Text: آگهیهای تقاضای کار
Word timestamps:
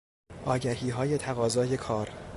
آگهیهای 0.45 1.17
تقاضای 1.17 1.77
کار 1.77 2.09